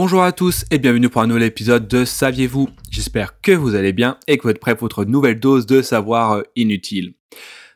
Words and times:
Bonjour 0.00 0.22
à 0.22 0.30
tous 0.30 0.64
et 0.70 0.78
bienvenue 0.78 1.08
pour 1.08 1.22
un 1.22 1.26
nouvel 1.26 1.42
épisode 1.42 1.88
de 1.88 2.04
Saviez-vous? 2.04 2.68
J'espère 2.88 3.40
que 3.40 3.50
vous 3.50 3.74
allez 3.74 3.92
bien 3.92 4.16
et 4.28 4.38
que 4.38 4.44
vous 4.44 4.50
êtes 4.50 4.60
prêts 4.60 4.76
pour 4.76 4.84
votre 4.84 5.04
nouvelle 5.04 5.40
dose 5.40 5.66
de 5.66 5.82
savoir 5.82 6.34
euh, 6.34 6.42
inutile. 6.54 7.14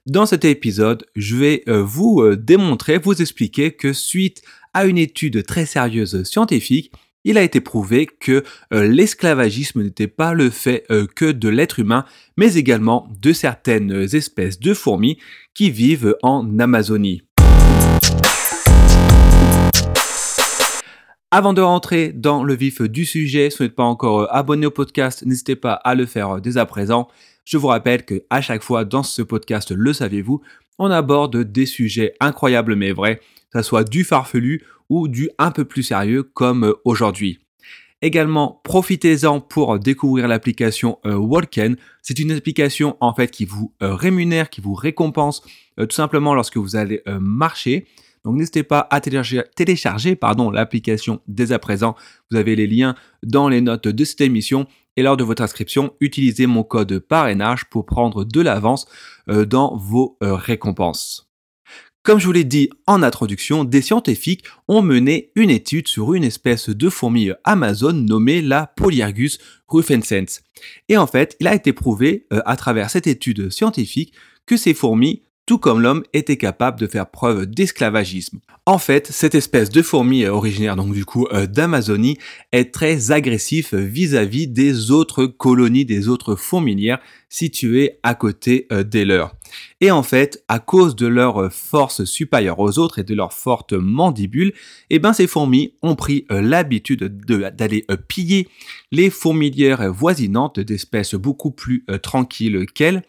Dans 0.07 0.25
cet 0.25 0.45
épisode, 0.45 1.05
je 1.17 1.35
vais 1.35 1.65
euh, 1.67 1.83
vous 1.83 2.21
euh, 2.21 2.37
démontrer, 2.37 2.99
vous 2.99 3.21
expliquer 3.21 3.73
que 3.73 3.93
suite 3.93 4.43
à 4.73 4.85
une 4.87 4.99
étude 4.99 5.45
très 5.45 5.67
sérieuse 5.67 6.23
scientifique, 6.23 6.93
il 7.25 7.39
a 7.39 7.43
été 7.43 7.61
prouvé 7.61 8.07
que 8.07 8.45
l'esclavagisme 8.71 9.83
n'était 9.83 10.07
pas 10.07 10.33
le 10.33 10.51
fait 10.51 10.85
que 11.15 11.31
de 11.31 11.49
l'être 11.49 11.79
humain, 11.79 12.05
mais 12.37 12.55
également 12.55 13.09
de 13.21 13.33
certaines 13.33 13.93
espèces 14.13 14.59
de 14.59 14.75
fourmis 14.75 15.19
qui 15.55 15.71
vivent 15.71 16.17
en 16.23 16.59
Amazonie. 16.59 17.23
Avant 21.35 21.55
de 21.55 21.63
rentrer 21.63 22.13
dans 22.13 22.45
le 22.45 22.55
vif 22.55 22.83
du 22.83 23.07
sujet, 23.07 23.49
si 23.49 23.57
vous 23.57 23.65
n'êtes 23.65 23.75
pas 23.75 23.85
encore 23.85 24.21
euh, 24.21 24.27
abonné 24.29 24.67
au 24.67 24.71
podcast, 24.71 25.25
n'hésitez 25.25 25.57
pas 25.57 25.73
à 25.73 25.95
le 25.95 26.05
faire 26.05 26.29
euh, 26.29 26.41
dès 26.41 26.59
à 26.59 26.67
présent. 26.67 27.09
Je 27.47 27.57
vous 27.57 27.69
rappelle 27.69 28.05
que 28.05 28.23
à 28.29 28.43
chaque 28.43 28.63
fois 28.63 28.85
dans 28.85 29.03
ce 29.03 29.23
podcast, 29.23 29.73
le 29.73 29.95
saviez-vous, 29.95 30.43
on 30.79 30.91
aborde 30.91 31.39
des 31.39 31.65
sujets 31.65 32.13
incroyables 32.21 32.77
mais 32.77 32.93
vrais, 32.93 33.17
que 33.51 33.63
ce 33.63 33.63
soit 33.63 33.89
du 33.89 34.05
farfelu 34.05 34.63
ou 34.91 35.09
du 35.09 35.31
un 35.39 35.53
peu 35.53 35.65
plus 35.65 35.85
sérieux 35.85 36.23
comme 36.23 36.65
euh, 36.65 36.75
aujourd'hui. 36.85 37.39
Également, 38.03 38.61
profitez-en 38.63 39.41
pour 39.41 39.79
découvrir 39.79 40.29
l'application 40.29 40.99
Walken. 41.05 41.77
C'est 42.03 42.19
une 42.19 42.33
application 42.33 42.97
en 43.01 43.15
fait 43.15 43.31
qui 43.31 43.45
vous 43.45 43.73
rémunère, 43.81 44.51
qui 44.51 44.61
vous 44.61 44.75
récompense 44.75 45.41
tout 45.79 45.93
simplement 45.93 46.35
lorsque 46.35 46.57
vous 46.57 46.75
allez 46.75 47.01
marcher. 47.07 47.87
Donc 48.25 48.37
n'hésitez 48.37 48.63
pas 48.63 48.87
à 48.91 49.01
télécharger, 49.01 50.19
l'application 50.53 51.21
dès 51.27 51.53
à 51.53 51.59
présent. 51.59 51.97
Vous 52.31 52.37
avez 52.37 52.55
les 52.55 52.67
liens 52.67 52.95
dans 53.23 53.49
les 53.49 53.61
notes 53.61 53.89
de 53.89 54.05
cette 54.05 54.21
émission. 54.21 54.67
Et 54.97 55.03
lors 55.03 55.17
de 55.17 55.25
votre 55.25 55.43
inscription, 55.43 55.95
utilisez 56.01 56.47
mon 56.47 56.63
code 56.63 56.99
parrainage 56.99 57.65
pour 57.65 57.87
prendre 57.87 58.25
de 58.25 58.41
l'avance 58.41 58.87
euh, 59.29 59.47
dans 59.47 59.77
vos 59.77 60.19
euh, 60.23 60.35
récompenses. 60.35 61.33
Comme 62.05 62.19
je 62.19 62.27
vous 62.27 62.33
l'ai 62.33 62.45
dit 62.45 62.69
en 62.89 63.03
introduction, 63.03 63.63
des 63.63 63.81
scientifiques 63.81 64.45
ont 64.67 64.83
mené 64.83 65.31
une 65.37 65.51
étude 65.51 65.87
sur 65.87 66.15
une 66.15 66.25
espèce 66.25 66.69
de 66.69 66.89
fourmi 66.91 67.31
Amazon 67.45 67.93
nommée 67.93 68.43
la 68.43 68.67
Polyergus 68.67 69.39
rufensens. 69.69 70.43
Et 70.89 70.97
en 70.97 71.07
fait, 71.07 71.37
il 71.39 71.47
a 71.47 71.55
été 71.55 71.73
prouvé 71.73 72.27
euh, 72.33 72.43
à 72.45 72.57
travers 72.57 72.91
cette 72.91 73.07
étude 73.07 73.51
scientifique 73.51 74.15
que 74.47 74.57
ces 74.57 74.75
fourmis 74.75 75.23
tout 75.45 75.59
comme 75.59 75.81
l'homme 75.81 76.05
était 76.13 76.37
capable 76.37 76.79
de 76.79 76.87
faire 76.87 77.11
preuve 77.11 77.47
d'esclavagisme. 77.47 78.39
En 78.65 78.79
fait, 78.79 79.09
cette 79.09 79.35
espèce 79.35 79.71
de 79.71 79.83
fourmi 79.83 80.23
euh, 80.23 80.33
originaire 80.33 80.77
donc 80.77 80.95
du 80.95 81.05
coup 81.05 81.27
euh, 81.33 81.47
d'Amazonie 81.47 82.17
est 82.53 82.73
très 82.73 83.11
agressif 83.11 83.75
vis-à-vis 83.75 84.47
des 84.47 84.93
autres 84.93 85.27
colonies, 85.27 85.85
des 85.85 86.07
autres 86.07 86.37
fourmilières 86.37 87.01
situées 87.29 87.99
à 88.05 88.15
côté 88.15 88.69
euh, 88.71 88.85
des 88.85 89.05
leurs. 89.05 89.35
Et 89.81 89.91
en 89.91 90.05
fait, 90.05 90.45
à 90.47 90.61
cause 90.61 90.95
de 90.95 91.09
leur 91.09 91.53
force 91.53 92.05
supérieure 92.05 92.61
aux 92.61 92.79
autres 92.79 93.01
et 93.01 93.05
de 93.05 93.15
leur 93.15 93.33
forte 93.33 93.73
mandibule, 93.73 94.53
eh 94.91 95.01
ben 95.01 95.13
ces 95.13 95.27
fourmis 95.27 95.75
ont 95.83 95.97
pris 95.97 96.25
l'habitude 96.31 97.05
d'aller 97.27 97.85
piller 98.09 98.49
les 98.93 99.11
fourmilières 99.11 99.93
voisinantes 99.93 100.59
d'espèces 100.59 101.15
beaucoup 101.15 101.51
plus 101.51 101.85
tranquilles 102.03 102.65
qu'elles 102.75 103.03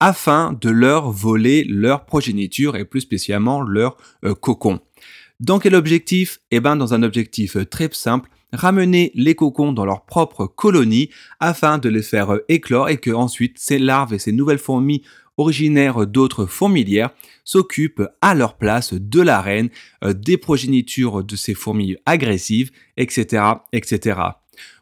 afin 0.00 0.56
de 0.60 0.70
leur 0.70 1.10
voler 1.10 1.64
leur 1.64 2.04
progéniture 2.04 2.76
et 2.76 2.84
plus 2.84 3.00
spécialement 3.00 3.62
leur 3.62 3.96
euh, 4.24 4.34
cocon. 4.34 4.80
Dans 5.40 5.58
quel 5.58 5.74
objectif? 5.74 6.40
Eh 6.50 6.60
bien 6.60 6.76
dans 6.76 6.94
un 6.94 7.02
objectif 7.02 7.56
euh, 7.56 7.64
très 7.64 7.88
simple, 7.92 8.30
ramener 8.52 9.12
les 9.14 9.34
cocons 9.34 9.72
dans 9.72 9.84
leur 9.84 10.04
propre 10.04 10.46
colonie 10.46 11.10
afin 11.40 11.78
de 11.78 11.88
les 11.88 12.02
faire 12.02 12.34
euh, 12.34 12.44
éclore 12.48 12.88
et 12.88 12.98
que 12.98 13.10
ensuite 13.10 13.56
ces 13.58 13.78
larves 13.78 14.14
et 14.14 14.18
ces 14.18 14.32
nouvelles 14.32 14.58
fourmis 14.58 15.02
originaires 15.36 16.06
d'autres 16.06 16.46
fourmilières 16.46 17.10
s'occupent 17.42 18.06
à 18.20 18.34
leur 18.34 18.56
place 18.56 18.94
de 18.94 19.20
la 19.20 19.40
reine, 19.40 19.68
des 20.04 20.36
progénitures 20.36 21.24
de 21.24 21.34
ces 21.34 21.54
fourmis 21.54 21.96
agressives, 22.06 22.70
etc., 22.96 23.42
etc. 23.72 24.20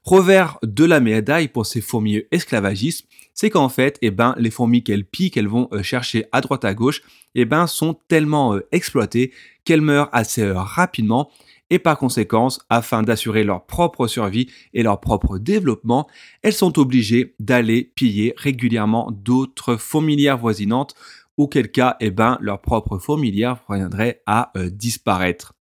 Revers 0.04 0.58
de 0.62 0.84
la 0.84 1.00
médaille 1.00 1.48
pour 1.48 1.66
ces 1.66 1.80
fourmis 1.80 2.22
esclavagistes, 2.30 3.06
c'est 3.34 3.50
qu'en 3.50 3.68
fait, 3.68 3.98
eh 4.02 4.10
ben, 4.10 4.34
les 4.38 4.50
fourmis 4.50 4.82
qu'elles 4.82 5.04
pillent, 5.04 5.30
qu'elles 5.30 5.48
vont 5.48 5.68
euh, 5.72 5.82
chercher 5.82 6.26
à 6.32 6.40
droite 6.40 6.64
à 6.64 6.74
gauche, 6.74 7.02
eh 7.34 7.44
ben, 7.44 7.66
sont 7.66 7.98
tellement 8.08 8.54
euh, 8.54 8.66
exploitées 8.72 9.32
qu'elles 9.64 9.80
meurent 9.80 10.10
assez 10.12 10.42
euh, 10.42 10.58
rapidement 10.58 11.30
et 11.70 11.78
par 11.78 11.96
conséquence, 11.96 12.60
afin 12.68 13.02
d'assurer 13.02 13.44
leur 13.44 13.64
propre 13.64 14.06
survie 14.06 14.50
et 14.74 14.82
leur 14.82 15.00
propre 15.00 15.38
développement, 15.38 16.06
elles 16.42 16.52
sont 16.52 16.78
obligées 16.78 17.34
d'aller 17.40 17.90
piller 17.94 18.34
régulièrement 18.36 19.10
d'autres 19.10 19.76
fourmilières 19.76 20.36
voisinantes, 20.36 20.94
auquel 21.38 21.70
cas, 21.70 21.96
eh 22.00 22.10
ben, 22.10 22.36
leur 22.42 22.60
propre 22.60 22.98
fourmilière 22.98 23.56
viendrait 23.70 24.20
à 24.26 24.52
disparaître. 24.70 25.54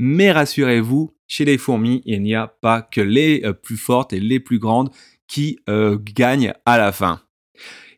Mais 0.00 0.32
rassurez-vous, 0.32 1.14
chez 1.32 1.46
les 1.46 1.56
fourmis, 1.56 2.02
il 2.04 2.20
n'y 2.22 2.34
a 2.34 2.46
pas 2.46 2.82
que 2.82 3.00
les 3.00 3.42
plus 3.62 3.78
fortes 3.78 4.12
et 4.12 4.20
les 4.20 4.38
plus 4.38 4.58
grandes 4.58 4.90
qui 5.26 5.58
euh, 5.70 5.96
gagne 5.98 6.52
à 6.66 6.76
la 6.76 6.92
fin. 6.92 7.22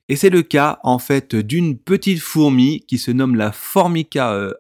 Et 0.09 0.15
c'est 0.15 0.31
le 0.31 0.43
cas 0.43 0.78
en 0.84 1.00
fait 1.00 1.34
d'une 1.34 1.77
petite 1.77 2.21
fourmi 2.21 2.84
qui 2.87 2.97
se 2.97 3.11
nomme 3.11 3.34
la 3.34 3.50
Formica 3.50 4.34
euh, 4.34 4.53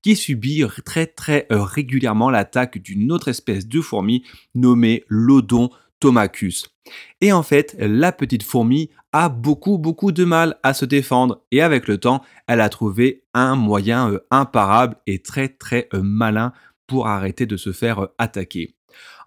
qui 0.00 0.16
subit 0.16 0.64
très 0.82 1.08
très 1.08 1.46
euh, 1.52 1.62
régulièrement 1.62 2.30
l'attaque 2.30 2.78
d'une 2.78 3.12
autre 3.12 3.28
espèce 3.28 3.68
de 3.68 3.82
fourmi 3.82 4.24
nommée 4.54 5.04
l'Odon 5.06 5.68
Tomacus. 6.00 6.74
Et 7.20 7.32
en 7.32 7.42
fait, 7.42 7.76
la 7.78 8.12
petite 8.12 8.44
fourmi 8.44 8.88
a 9.12 9.28
beaucoup 9.28 9.76
beaucoup 9.76 10.10
de 10.10 10.24
mal 10.24 10.56
à 10.62 10.72
se 10.72 10.86
défendre 10.86 11.42
et 11.50 11.60
avec 11.60 11.86
le 11.86 11.98
temps, 11.98 12.22
elle 12.46 12.62
a 12.62 12.70
trouvé 12.70 13.24
un 13.34 13.56
moyen 13.56 14.18
imparable 14.30 14.96
et 15.06 15.18
très 15.18 15.48
très 15.48 15.90
malin 15.92 16.54
pour 16.88 17.06
arrêter 17.06 17.46
de 17.46 17.56
se 17.56 17.70
faire 17.70 18.08
attaquer. 18.18 18.74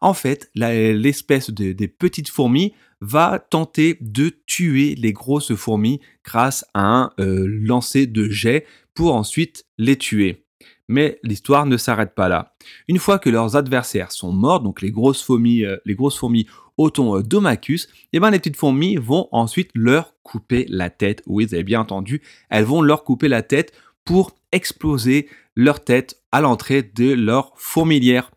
En 0.01 0.13
fait, 0.13 0.51
l'espèce 0.55 1.49
des 1.49 1.87
petites 1.87 2.29
fourmis 2.29 2.73
va 3.01 3.39
tenter 3.39 3.97
de 3.99 4.31
tuer 4.45 4.95
les 4.95 5.11
grosses 5.11 5.55
fourmis 5.55 5.99
grâce 6.23 6.65
à 6.73 6.85
un 6.85 7.11
euh, 7.19 7.47
lancer 7.47 8.05
de 8.05 8.29
jet 8.29 8.65
pour 8.93 9.15
ensuite 9.15 9.65
les 9.77 9.97
tuer. 9.97 10.45
Mais 10.87 11.19
l'histoire 11.23 11.65
ne 11.65 11.77
s'arrête 11.77 12.13
pas 12.15 12.29
là. 12.29 12.53
Une 12.87 12.99
fois 12.99 13.17
que 13.17 13.29
leurs 13.29 13.55
adversaires 13.55 14.11
sont 14.11 14.31
morts, 14.31 14.61
donc 14.61 14.81
les 14.81 14.91
grosses 14.91 15.23
fourmis, 15.23 15.63
euh, 15.63 15.77
les 15.85 15.95
grosses 15.95 16.17
fourmis 16.17 16.47
Othon 16.77 17.17
euh, 17.17 17.23
Domacus, 17.23 17.85
et 17.85 18.17
eh 18.17 18.19
ben 18.19 18.29
les 18.29 18.39
petites 18.39 18.57
fourmis 18.57 18.97
vont 18.97 19.27
ensuite 19.31 19.71
leur 19.73 20.13
couper 20.21 20.65
la 20.69 20.89
tête. 20.89 21.23
Oui, 21.25 21.45
vous 21.45 21.53
avez 21.53 21.63
bien 21.63 21.79
entendu, 21.79 22.21
elles 22.49 22.65
vont 22.65 22.81
leur 22.81 23.03
couper 23.03 23.29
la 23.29 23.41
tête 23.41 23.73
pour 24.05 24.35
exploser 24.51 25.29
leur 25.55 25.83
tête 25.83 26.21
à 26.31 26.41
l'entrée 26.41 26.83
de 26.83 27.13
leur 27.13 27.53
fourmilière. 27.55 28.31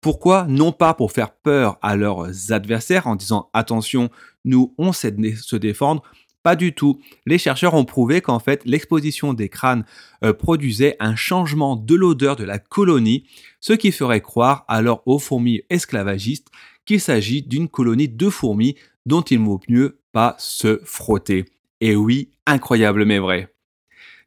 Pourquoi 0.00 0.46
Non 0.48 0.72
pas 0.72 0.94
pour 0.94 1.12
faire 1.12 1.32
peur 1.32 1.78
à 1.82 1.96
leurs 1.96 2.52
adversaires 2.52 3.06
en 3.06 3.16
disant 3.16 3.50
attention, 3.52 4.10
nous 4.44 4.74
on 4.78 4.92
sait 4.92 5.14
se 5.36 5.56
défendre, 5.56 6.02
pas 6.42 6.54
du 6.54 6.72
tout. 6.72 7.00
Les 7.26 7.38
chercheurs 7.38 7.74
ont 7.74 7.84
prouvé 7.84 8.20
qu'en 8.20 8.38
fait 8.38 8.64
l'exposition 8.64 9.34
des 9.34 9.48
crânes 9.48 9.84
euh, 10.24 10.32
produisait 10.32 10.96
un 11.00 11.16
changement 11.16 11.74
de 11.74 11.94
l'odeur 11.94 12.36
de 12.36 12.44
la 12.44 12.58
colonie, 12.58 13.24
ce 13.60 13.72
qui 13.72 13.90
ferait 13.90 14.20
croire 14.20 14.64
alors 14.68 15.02
aux 15.04 15.18
fourmis 15.18 15.62
esclavagistes 15.68 16.48
qu'il 16.86 17.00
s'agit 17.00 17.42
d'une 17.42 17.68
colonie 17.68 18.08
de 18.08 18.30
fourmis 18.30 18.76
dont 19.04 19.22
il 19.22 19.40
vaut 19.40 19.60
mieux 19.68 20.00
pas 20.12 20.36
se 20.38 20.80
frotter. 20.84 21.44
Et 21.80 21.96
oui, 21.96 22.30
incroyable 22.46 23.04
mais 23.04 23.18
vrai. 23.18 23.52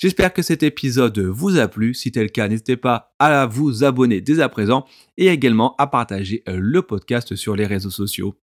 J'espère 0.02 0.34
que 0.34 0.42
cet 0.42 0.64
épisode 0.64 1.20
vous 1.20 1.60
a 1.60 1.68
plu. 1.68 1.94
Si 1.94 2.12
tel 2.12 2.24
le 2.24 2.30
cas, 2.30 2.48
n'hésitez 2.48 2.76
pas 2.76 3.14
à 3.20 3.46
vous 3.46 3.84
abonner 3.84 4.20
dès 4.20 4.40
à 4.40 4.50
présent 4.50 4.84
et 5.16 5.28
également 5.28 5.76
à 5.78 5.86
partager 5.86 6.42
euh, 6.50 6.58
le 6.60 6.82
podcast 6.82 7.36
sur 7.36 7.56
les 7.56 7.68
réseaux 7.68 7.92
sociaux. 7.92 8.34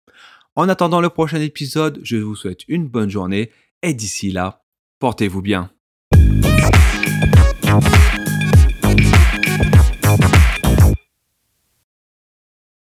En 0.55 0.69
attendant 0.69 1.01
le 1.01 1.09
prochain 1.09 1.41
épisode, 1.41 1.99
je 2.05 2.17
vous 2.19 2.37
souhaite 2.37 2.61
une 2.69 2.87
bonne 2.87 3.11
journée 3.11 3.51
et 3.83 3.93
d'ici 3.93 4.31
là, 4.31 4.63
portez-vous 5.01 5.43
bien. 5.43 5.69